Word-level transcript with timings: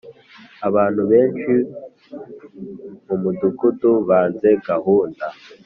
abantu 0.67 1.01
benshi 1.11 1.51
mumudugudu 3.05 3.91
banze 4.07 4.49
gahunda. 4.67 5.25